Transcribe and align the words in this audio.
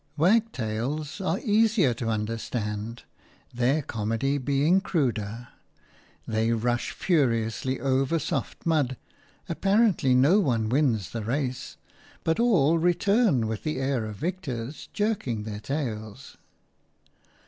Wagtails 0.17 1.21
are 1.23 1.37
easier 1.41 1.93
to 1.93 2.09
understand, 2.09 3.03
their 3.53 3.83
comedy 3.83 4.39
being 4.39 4.81
cruder. 4.81 5.49
They 6.27 6.51
rush 6.53 6.89
furiously 6.89 7.79
over 7.79 8.17
soft 8.17 8.65
mud; 8.65 8.97
apparently 9.47 10.15
no 10.15 10.39
one 10.39 10.69
wins 10.69 11.11
the 11.11 11.23
race, 11.23 11.77
but 12.23 12.39
all 12.39 12.79
return 12.79 13.45
with 13.45 13.61
the 13.61 13.77
air 13.77 14.05
of 14.05 14.15
victors, 14.15 14.89
jerking 14.91 15.43
their 15.43 15.59
tails. 15.59 16.35